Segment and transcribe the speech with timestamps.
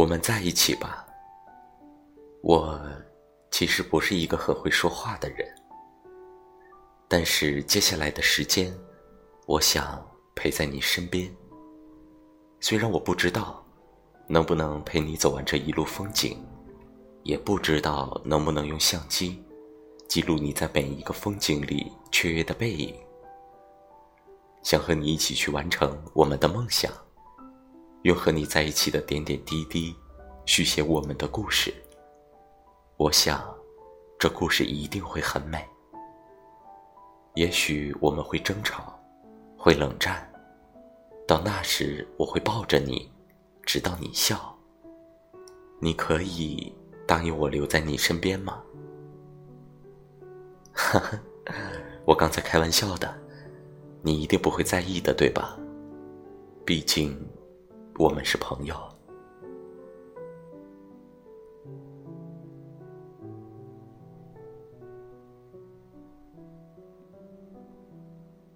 [0.00, 1.06] 我们在一起吧。
[2.42, 2.80] 我
[3.50, 5.46] 其实不是一个很会说话的人，
[7.06, 8.74] 但是接下来的时间，
[9.44, 10.02] 我想
[10.34, 11.30] 陪在你身边。
[12.60, 13.62] 虽然我不知道
[14.26, 16.42] 能不能陪你走完这一路风景，
[17.22, 19.44] 也不知道能不能用相机
[20.08, 22.94] 记录你在每一个风景里雀跃的背影。
[24.62, 26.90] 想和你一起去完成我们的梦想，
[28.02, 29.94] 用和你在一起的点点滴滴
[30.46, 31.72] 续写我们的故事。
[32.96, 33.42] 我想，
[34.18, 35.62] 这故事一定会很美。
[37.34, 38.98] 也许我们会争吵，
[39.56, 40.30] 会冷战，
[41.26, 43.10] 到那时我会抱着你，
[43.62, 44.56] 直到你笑。
[45.78, 46.74] 你可以
[47.06, 48.62] 答应我留在你身边吗？
[50.72, 51.20] 哈哈，
[52.06, 53.14] 我刚才开玩笑的。
[54.02, 55.58] 你一定不会在意的，对吧？
[56.64, 57.14] 毕竟，
[58.00, 58.74] 我们是朋友。